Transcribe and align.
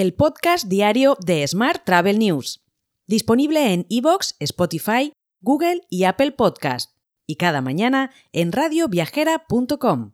el 0.00 0.14
podcast 0.14 0.64
diario 0.66 1.18
de 1.26 1.46
Smart 1.46 1.84
Travel 1.84 2.18
News, 2.18 2.64
disponible 3.06 3.74
en 3.74 3.84
iVoox, 3.90 4.32
Spotify, 4.38 5.12
Google 5.42 5.82
y 5.90 6.04
Apple 6.04 6.32
Podcast, 6.32 6.92
y 7.26 7.36
cada 7.36 7.60
mañana 7.60 8.10
en 8.32 8.50
radioviajera.com. 8.50 10.12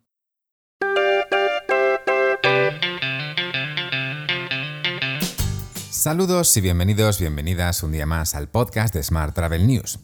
Saludos 5.89 6.57
y 6.57 6.61
bienvenidos, 6.61 7.21
bienvenidas 7.21 7.85
un 7.85 7.93
día 7.93 8.07
más 8.07 8.35
al 8.35 8.49
podcast 8.49 8.93
de 8.93 9.05
Smart 9.05 9.37
Travel 9.37 9.69
News. 9.69 10.01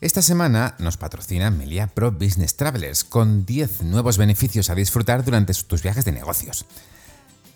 Esta 0.00 0.22
semana 0.22 0.74
nos 0.78 0.96
patrocina 0.96 1.50
Melia 1.50 1.88
Pro 1.88 2.12
Business 2.12 2.56
Travelers 2.56 3.04
con 3.04 3.44
10 3.44 3.82
nuevos 3.82 4.16
beneficios 4.16 4.70
a 4.70 4.74
disfrutar 4.74 5.22
durante 5.22 5.52
tus 5.52 5.82
viajes 5.82 6.06
de 6.06 6.12
negocios. 6.12 6.64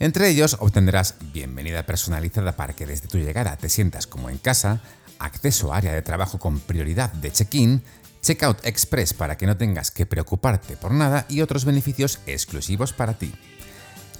Entre 0.00 0.28
ellos 0.30 0.56
obtendrás 0.60 1.16
bienvenida 1.34 1.84
personalizada 1.84 2.56
para 2.56 2.72
que 2.72 2.86
desde 2.86 3.06
tu 3.06 3.18
llegada 3.18 3.58
te 3.58 3.68
sientas 3.68 4.06
como 4.06 4.30
en 4.30 4.38
casa, 4.38 4.80
acceso 5.18 5.74
a 5.74 5.76
área 5.76 5.92
de 5.92 6.00
trabajo 6.00 6.38
con 6.38 6.58
prioridad 6.58 7.12
de 7.12 7.30
check-in, 7.30 7.82
checkout 8.22 8.64
express 8.64 9.12
para 9.12 9.36
que 9.36 9.46
no 9.46 9.58
tengas 9.58 9.90
que 9.90 10.06
preocuparte 10.06 10.78
por 10.78 10.92
nada 10.92 11.26
y 11.28 11.42
otros 11.42 11.66
beneficios 11.66 12.20
exclusivos 12.24 12.94
para 12.94 13.18
ti. 13.18 13.34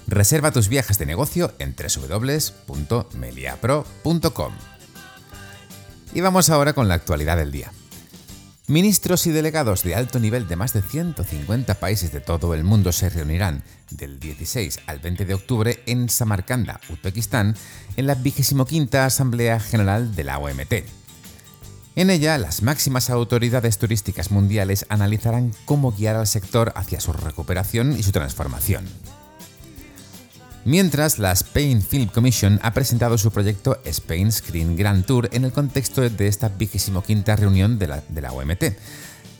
Reserva 0.05 0.51
tus 0.51 0.69
viajes 0.69 0.99
de 0.99 1.07
negocio 1.07 1.51
en 1.57 1.75
www.meliapro.com. 1.75 4.53
Y 6.13 6.21
vamos 6.21 6.51
ahora 6.51 6.73
con 6.73 6.87
la 6.87 6.93
actualidad 6.93 7.37
del 7.37 7.51
día. 7.51 7.71
Ministros 8.71 9.27
y 9.27 9.31
delegados 9.31 9.83
de 9.83 9.95
alto 9.95 10.17
nivel 10.17 10.47
de 10.47 10.55
más 10.55 10.71
de 10.71 10.81
150 10.81 11.73
países 11.73 12.13
de 12.13 12.21
todo 12.21 12.53
el 12.53 12.63
mundo 12.63 12.93
se 12.93 13.09
reunirán 13.09 13.65
del 13.89 14.17
16 14.17 14.79
al 14.87 14.99
20 14.99 15.25
de 15.25 15.33
octubre 15.33 15.83
en 15.87 16.07
Samarcanda, 16.07 16.79
Uzbekistán, 16.87 17.57
en 17.97 18.07
la 18.07 18.15
25 18.15 18.97
Asamblea 18.97 19.59
General 19.59 20.15
de 20.15 20.23
la 20.23 20.39
OMT. 20.39 20.73
En 21.97 22.09
ella, 22.09 22.37
las 22.37 22.61
máximas 22.61 23.09
autoridades 23.09 23.77
turísticas 23.77 24.31
mundiales 24.31 24.85
analizarán 24.87 25.51
cómo 25.65 25.91
guiar 25.91 26.15
al 26.15 26.27
sector 26.27 26.71
hacia 26.77 27.01
su 27.01 27.11
recuperación 27.11 27.99
y 27.99 28.03
su 28.03 28.13
transformación. 28.13 28.85
Mientras, 30.63 31.17
la 31.17 31.31
Spain 31.31 31.81
Film 31.81 32.07
Commission 32.07 32.59
ha 32.61 32.73
presentado 32.73 33.17
su 33.17 33.31
proyecto 33.31 33.81
Spain 33.83 34.31
Screen 34.31 34.75
Grand 34.75 35.05
Tour 35.05 35.29
en 35.31 35.45
el 35.45 35.51
contexto 35.51 36.07
de 36.07 36.27
esta 36.27 36.49
vigésimo 36.49 37.01
quinta 37.01 37.35
reunión 37.35 37.79
de 37.79 37.87
la, 37.87 38.03
de 38.07 38.21
la 38.21 38.31
OMT. 38.31 38.63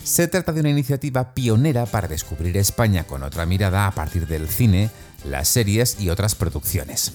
Se 0.03 0.28
trata 0.28 0.52
de 0.52 0.61
una 0.61 0.72
iniciativa 0.72 1.36
pionera 1.36 1.86
para 1.86 2.08
descubrir 2.08 2.58
España 2.58 3.03
con 3.03 3.22
otra 3.22 3.45
mirada 3.45 3.86
a 3.86 3.91
partir 3.91 4.25
del 4.25 4.50
cine, 4.50 4.89
las 5.23 5.47
series 5.47 6.00
y 6.00 6.09
otras 6.09 6.33
producciones. 6.33 7.13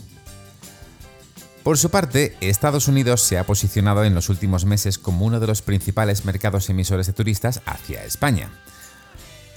Por 1.64 1.78
su 1.78 1.91
parte, 1.91 2.36
Estados 2.41 2.86
Unidos 2.86 3.22
se 3.22 3.38
ha 3.38 3.44
posicionado 3.44 4.04
en 4.04 4.14
los 4.14 4.28
últimos 4.28 4.64
meses 4.64 4.98
como 4.98 5.26
uno 5.26 5.41
de 5.41 5.48
los 5.48 5.62
principales 5.62 6.24
mercados 6.24 6.70
emisores 6.70 7.08
de 7.08 7.12
turistas 7.12 7.60
hacia 7.66 8.04
España. 8.04 8.52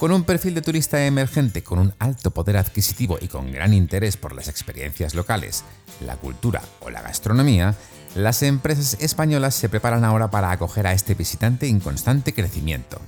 Con 0.00 0.12
un 0.12 0.24
perfil 0.24 0.54
de 0.54 0.62
turista 0.62 1.04
emergente 1.04 1.62
con 1.62 1.78
un 1.78 1.92
alto 1.98 2.30
poder 2.30 2.56
adquisitivo 2.56 3.18
y 3.20 3.28
con 3.28 3.52
gran 3.52 3.74
interés 3.74 4.16
por 4.16 4.34
las 4.34 4.48
experiencias 4.48 5.14
locales, 5.14 5.62
la 6.06 6.16
cultura 6.16 6.62
o 6.80 6.88
la 6.88 7.02
gastronomía, 7.02 7.74
las 8.14 8.42
empresas 8.42 8.96
españolas 8.98 9.54
se 9.54 9.68
preparan 9.68 10.06
ahora 10.06 10.30
para 10.30 10.52
acoger 10.52 10.86
a 10.86 10.94
este 10.94 11.12
visitante 11.12 11.68
en 11.68 11.80
constante 11.80 12.32
crecimiento. 12.32 12.98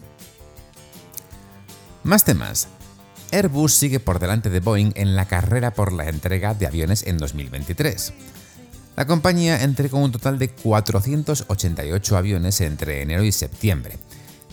Más 2.04 2.26
temas. 2.26 2.68
Airbus 3.30 3.72
sigue 3.72 3.98
por 3.98 4.18
delante 4.18 4.50
de 4.50 4.60
Boeing 4.60 4.92
en 4.94 5.16
la 5.16 5.24
carrera 5.24 5.70
por 5.70 5.94
la 5.94 6.10
entrega 6.10 6.52
de 6.52 6.66
aviones 6.66 7.06
en 7.06 7.16
2023. 7.16 8.12
La 8.96 9.06
compañía 9.06 9.62
entregó 9.62 9.96
un 9.96 10.12
total 10.12 10.38
de 10.38 10.50
488 10.50 12.16
aviones 12.18 12.60
entre 12.60 13.00
enero 13.00 13.24
y 13.24 13.32
septiembre, 13.32 13.98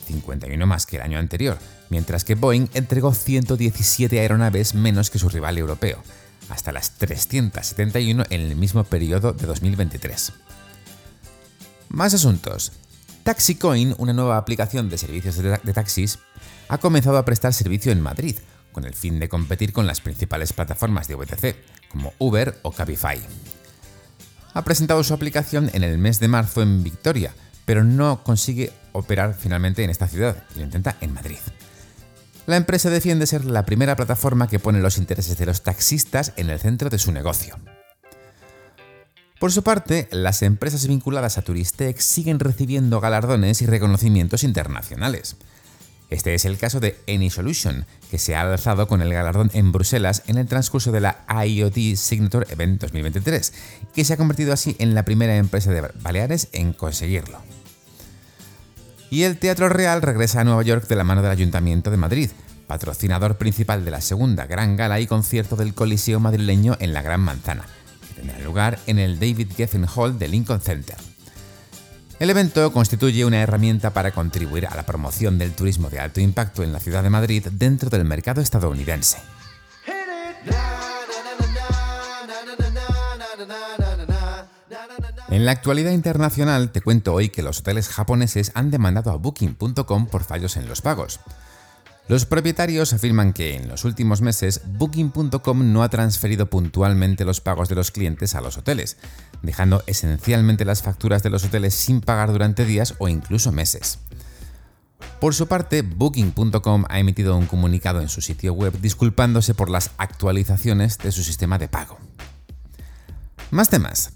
51 0.10 0.66
más 0.66 0.86
que 0.86 0.98
el 0.98 1.04
año 1.04 1.20
anterior, 1.20 1.58
mientras 1.90 2.24
que 2.24 2.36
Boeing 2.36 2.68
entregó 2.74 3.14
117 3.14 4.20
aeronaves 4.20 4.74
menos 4.74 5.10
que 5.10 5.20
su 5.20 5.30
rival 5.30 5.58
europeo, 5.58 6.04
hasta 6.50 6.72
las 6.72 6.92
371 6.98 8.24
en 8.30 8.42
el 8.42 8.56
mismo 8.56 8.84
periodo 8.84 9.34
de 9.34 9.46
2023. 9.46 10.34
Más 11.90 12.14
asuntos. 12.14 12.72
TaxiCoin, 13.24 13.96
una 13.98 14.14
nueva 14.14 14.38
aplicación 14.38 14.90
de 14.90 14.98
servicios 14.98 15.38
de, 15.38 15.74
taxis, 15.74 16.20
ha 16.68 16.78
comenzado 16.78 17.18
a 17.18 17.26
prestar 17.26 17.54
servicio 17.54 17.92
en 17.92 18.02
Madrid, 18.02 18.38
con 18.72 18.86
el 18.86 18.94
fin 18.94 19.20
de 19.20 19.30
competir 19.30 19.74
con 19.74 19.88
las 19.88 20.02
principales 20.02 20.54
plataformas 20.54 21.08
de 21.08 21.16
VTC, 21.16 21.56
como 21.90 22.14
Uber 22.18 22.60
o 22.64 22.72
Cabify. 22.72 23.20
Ha 24.54 24.64
presentado 24.64 25.04
su 25.04 25.14
aplicación 25.14 25.70
en 25.74 25.84
el 25.84 25.98
mes 25.98 26.20
de 26.20 26.28
marzo 26.28 26.62
en 26.62 26.84
Victoria, 26.84 27.34
pero 27.66 27.84
no 27.84 28.24
consigue 28.24 28.72
operar 28.94 29.36
finalmente 29.38 29.84
en 29.84 29.90
esta 29.90 30.08
ciudad 30.08 30.44
y 30.56 30.60
lo 30.60 30.66
intenta 30.66 30.98
en 31.02 31.14
Madrid. 31.14 31.38
La 32.46 32.58
empresa 32.58 32.90
defiende 32.90 33.28
ser 33.28 33.46
la 33.46 33.66
primera 33.66 33.96
plataforma 33.96 34.48
que 34.48 34.60
pone 34.60 34.80
los 34.80 34.98
intereses 34.98 35.38
de 35.38 35.46
los 35.46 35.62
taxistas 35.62 36.34
en 36.36 36.50
el 36.50 36.60
centro 36.60 36.90
de 36.90 36.98
su 36.98 37.12
negocio. 37.12 37.58
Por 39.40 39.52
su 39.52 39.64
parte, 39.64 40.10
las 40.12 40.42
empresas 40.42 40.88
vinculadas 40.88 41.38
a 41.38 41.44
Turistex 41.44 42.04
siguen 42.04 42.40
recibiendo 42.40 43.00
galardones 43.00 43.62
y 43.62 43.68
reconocimientos 43.68 44.44
internacionales. 44.44 45.38
Este 46.10 46.34
es 46.34 46.44
el 46.44 46.58
caso 46.58 46.80
de 46.80 46.98
AnySolution, 47.08 47.86
que 48.10 48.18
se 48.18 48.36
ha 48.36 48.42
alzado 48.42 48.88
con 48.88 49.02
el 49.02 49.14
galardón 49.14 49.52
en 49.54 49.72
Bruselas 49.72 50.24
en 50.26 50.40
el 50.40 50.48
transcurso 50.48 50.92
de 50.92 51.02
la 51.02 51.24
IoT 51.46 51.96
Signature 51.96 52.52
Event 52.52 52.82
2023, 52.82 53.54
que 53.94 54.04
se 54.04 54.14
ha 54.14 54.18
convertido 54.18 54.52
así 54.52 54.76
en 54.80 54.96
la 54.96 55.06
primera 55.06 55.38
empresa 55.38 55.72
de 55.72 55.88
Baleares 56.02 56.50
en 56.52 56.74
conseguirlo. 56.74 57.40
Y 59.12 59.24
el 59.24 59.38
Teatro 59.38 59.70
Real 59.70 60.02
regresa 60.02 60.42
a 60.42 60.44
Nueva 60.44 60.64
York 60.64 60.88
de 60.88 60.96
la 60.96 61.04
mano 61.04 61.22
del 61.22 61.32
Ayuntamiento 61.32 61.90
de 61.90 61.98
Madrid, 61.98 62.30
patrocinador 62.68 63.38
principal 63.38 63.84
de 63.84 63.92
la 63.92 64.02
segunda 64.02 64.46
gran 64.46 64.76
gala 64.78 65.00
y 65.00 65.08
concierto 65.08 65.56
del 65.56 65.74
Coliseo 65.74 66.20
madrileño 66.20 66.78
en 66.80 66.94
la 66.94 67.02
Gran 67.02 67.22
Manzana, 67.22 67.66
que 68.08 68.22
tendrá 68.22 68.40
lugar 68.40 68.78
en 68.86 69.00
el 69.00 69.20
David 69.20 69.52
Geffen 69.58 69.88
Hall 69.96 70.20
de 70.20 70.28
Lincoln 70.28 70.62
Center. 70.62 70.96
El 72.20 72.30
evento 72.30 72.72
constituye 72.74 73.26
una 73.26 73.42
herramienta 73.42 73.92
para 73.92 74.12
contribuir 74.12 74.68
a 74.68 74.76
la 74.76 74.86
promoción 74.86 75.38
del 75.38 75.54
turismo 75.54 75.90
de 75.90 76.00
alto 76.00 76.20
impacto 76.20 76.64
en 76.64 76.74
la 76.74 76.80
ciudad 76.80 77.02
de 77.02 77.10
Madrid 77.10 77.48
dentro 77.52 77.90
del 77.90 78.04
mercado 78.04 78.42
estadounidense. 78.42 79.18
En 85.30 85.46
la 85.46 85.52
actualidad 85.52 85.92
internacional 85.92 86.72
te 86.72 86.82
cuento 86.82 87.14
hoy 87.14 87.30
que 87.30 87.44
los 87.44 87.60
hoteles 87.60 87.88
japoneses 87.88 88.52
han 88.56 88.72
demandado 88.72 89.12
a 89.12 89.16
Booking.com 89.16 90.08
por 90.08 90.24
fallos 90.24 90.58
en 90.58 90.68
los 90.68 90.82
pagos. 90.82 91.20
Los 92.08 92.26
propietarios 92.26 92.92
afirman 92.92 93.34
que 93.34 93.56
en 93.56 93.68
los 93.68 93.86
últimos 93.86 94.22
meses 94.22 94.62
Booking.com 94.66 95.72
no 95.72 95.84
ha 95.84 95.90
transferido 95.90 96.50
puntualmente 96.50 97.24
los 97.24 97.40
pagos 97.40 97.70
de 97.70 97.76
los 97.76 97.92
clientes 97.92 98.34
a 98.34 98.42
los 98.42 98.58
hoteles, 98.58 98.98
dejando 99.44 99.84
esencialmente 99.86 100.66
las 100.66 100.82
facturas 100.82 101.22
de 101.22 101.30
los 101.30 101.46
hoteles 101.46 101.76
sin 101.76 102.02
pagar 102.02 102.32
durante 102.32 102.66
días 102.66 102.96
o 102.98 103.08
incluso 103.08 103.52
meses. 103.52 104.00
Por 105.22 105.36
su 105.36 105.48
parte, 105.48 105.84
Booking.com 105.84 106.86
ha 106.90 107.00
emitido 107.00 107.38
un 107.38 107.46
comunicado 107.46 108.02
en 108.02 108.10
su 108.10 108.22
sitio 108.22 108.54
web 108.54 108.80
disculpándose 108.82 109.54
por 109.54 109.70
las 109.70 109.92
actualizaciones 110.00 110.98
de 110.98 111.12
su 111.12 111.24
sistema 111.24 111.60
de 111.60 111.68
pago. 111.68 112.00
Más 113.52 113.70
temas. 113.70 114.14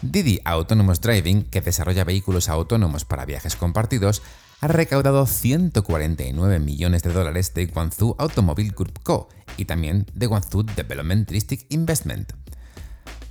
Didi 0.00 0.40
Autonomous 0.44 1.00
Driving, 1.00 1.44
que 1.44 1.60
desarrolla 1.60 2.02
vehículos 2.02 2.48
autónomos 2.48 3.04
para 3.04 3.24
viajes 3.24 3.54
compartidos, 3.54 4.22
ha 4.60 4.66
recaudado 4.66 5.24
149 5.26 6.58
millones 6.58 7.04
de 7.04 7.12
dólares 7.12 7.54
de 7.54 7.66
Guangzhou 7.66 8.16
Automobile 8.18 8.74
Group 8.76 8.98
Co. 9.04 9.28
y 9.56 9.66
también 9.66 10.06
de 10.14 10.26
Guangzhou 10.26 10.64
Development 10.64 11.30
District 11.30 11.64
Investment. 11.72 12.32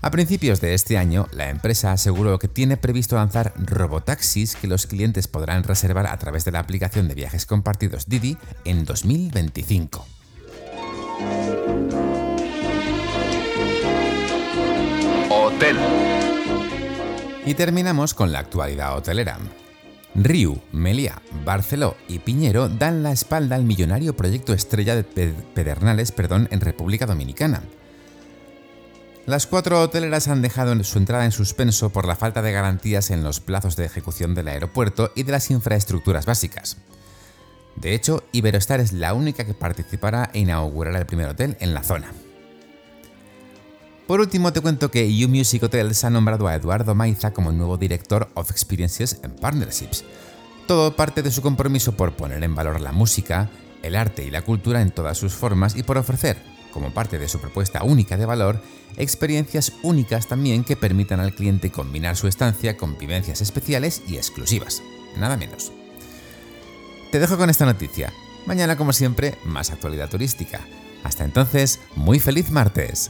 A 0.01 0.09
principios 0.09 0.61
de 0.61 0.73
este 0.73 0.97
año, 0.97 1.27
la 1.33 1.49
empresa 1.49 1.91
aseguró 1.91 2.39
que 2.39 2.47
tiene 2.47 2.77
previsto 2.77 3.17
lanzar 3.17 3.53
robotaxis 3.57 4.55
que 4.55 4.67
los 4.67 4.87
clientes 4.87 5.27
podrán 5.27 5.63
reservar 5.63 6.07
a 6.07 6.17
través 6.17 6.45
de 6.45 6.51
la 6.51 6.59
aplicación 6.59 7.09
de 7.09 7.15
viajes 7.15 7.45
compartidos 7.45 8.07
Didi 8.07 8.37
en 8.63 8.85
2025. 8.85 10.20
Y 17.45 17.53
terminamos 17.53 18.13
con 18.13 18.31
la 18.31 18.39
actualidad 18.39 18.95
hotelera. 18.95 19.37
Riu, 20.13 20.61
Meliá, 20.71 21.21
Barceló 21.45 21.95
y 22.07 22.19
Piñero 22.19 22.67
dan 22.67 23.01
la 23.01 23.11
espalda 23.11 23.55
al 23.55 23.63
millonario 23.63 24.15
proyecto 24.15 24.53
Estrella 24.53 24.95
de 24.95 25.03
Pedernales 25.03 26.11
perdón, 26.11 26.47
en 26.51 26.61
República 26.61 27.05
Dominicana. 27.05 27.61
Las 29.25 29.47
cuatro 29.47 29.81
hoteleras 29.81 30.27
han 30.27 30.41
dejado 30.41 30.83
su 30.83 30.97
entrada 30.97 31.25
en 31.25 31.31
suspenso 31.31 31.91
por 31.91 32.05
la 32.05 32.15
falta 32.15 32.41
de 32.41 32.51
garantías 32.51 33.11
en 33.11 33.23
los 33.23 33.39
plazos 33.39 33.75
de 33.75 33.85
ejecución 33.85 34.33
del 34.33 34.47
aeropuerto 34.47 35.11
y 35.15 35.23
de 35.23 35.31
las 35.31 35.51
infraestructuras 35.51 36.25
básicas. 36.25 36.77
De 37.75 37.93
hecho, 37.93 38.23
Iberostar 38.31 38.79
es 38.79 38.93
la 38.93 39.13
única 39.13 39.45
que 39.45 39.53
participará 39.53 40.29
e 40.33 40.39
inaugurará 40.39 40.99
el 40.99 41.05
primer 41.05 41.29
hotel 41.29 41.55
en 41.59 41.73
la 41.73 41.83
zona. 41.83 42.11
Por 44.11 44.19
último, 44.19 44.51
te 44.51 44.59
cuento 44.59 44.91
que 44.91 45.05
U 45.25 45.29
Music 45.29 45.63
Hotels 45.63 46.03
ha 46.03 46.09
nombrado 46.09 46.45
a 46.45 46.55
Eduardo 46.55 46.93
Maiza 46.93 47.31
como 47.31 47.53
nuevo 47.53 47.77
director 47.77 48.29
of 48.33 48.51
Experiences 48.51 49.21
and 49.23 49.39
Partnerships. 49.39 50.03
Todo 50.67 50.97
parte 50.97 51.23
de 51.23 51.31
su 51.31 51.41
compromiso 51.41 51.93
por 51.93 52.11
poner 52.11 52.43
en 52.43 52.53
valor 52.53 52.81
la 52.81 52.91
música, 52.91 53.49
el 53.81 53.95
arte 53.95 54.25
y 54.25 54.29
la 54.29 54.41
cultura 54.41 54.81
en 54.81 54.91
todas 54.91 55.17
sus 55.17 55.33
formas 55.33 55.77
y 55.77 55.83
por 55.83 55.97
ofrecer, 55.97 56.43
como 56.73 56.93
parte 56.93 57.19
de 57.19 57.29
su 57.29 57.39
propuesta 57.39 57.83
única 57.85 58.17
de 58.17 58.25
valor, 58.25 58.61
experiencias 58.97 59.71
únicas 59.81 60.27
también 60.27 60.65
que 60.65 60.75
permitan 60.75 61.21
al 61.21 61.33
cliente 61.33 61.71
combinar 61.71 62.17
su 62.17 62.27
estancia 62.27 62.75
con 62.75 62.97
vivencias 62.97 63.39
especiales 63.39 64.01
y 64.09 64.17
exclusivas. 64.17 64.83
Nada 65.15 65.37
menos. 65.37 65.71
Te 67.13 67.19
dejo 67.21 67.37
con 67.37 67.49
esta 67.49 67.65
noticia. 67.65 68.11
Mañana, 68.45 68.75
como 68.75 68.91
siempre, 68.91 69.37
más 69.45 69.71
actualidad 69.71 70.09
turística. 70.09 70.59
Hasta 71.05 71.23
entonces, 71.23 71.79
muy 71.95 72.19
feliz 72.19 72.51
martes. 72.51 73.09